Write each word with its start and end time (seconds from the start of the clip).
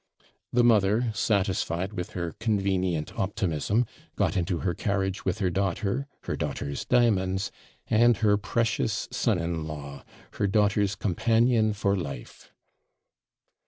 The 0.51 0.63
mother, 0.63 1.11
satisfied 1.13 1.93
with 1.93 2.13
her 2.13 2.33
convenient 2.39 3.13
optimism, 3.19 3.85
got 4.15 4.35
into 4.35 4.61
her 4.61 4.73
carriage 4.73 5.25
with 5.25 5.37
her 5.37 5.51
daughter, 5.51 6.07
her 6.23 6.35
daughter's 6.35 6.85
diamonds, 6.85 7.51
and 7.87 8.17
her 8.17 8.35
precious 8.35 9.07
son 9.11 9.37
in 9.37 9.67
law, 9.67 10.03
her 10.31 10.47
daughter's 10.47 10.95
companion 10.95 11.73
for 11.73 11.95
life. 11.95 12.51